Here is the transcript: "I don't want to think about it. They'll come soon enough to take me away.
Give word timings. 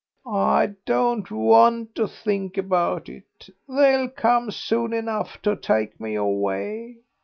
"I 0.25 0.73
don't 0.87 1.29
want 1.29 1.93
to 1.93 2.07
think 2.07 2.57
about 2.57 3.07
it. 3.07 3.51
They'll 3.67 4.09
come 4.09 4.49
soon 4.49 4.93
enough 4.93 5.39
to 5.43 5.55
take 5.55 5.99
me 5.99 6.15
away. 6.15 6.97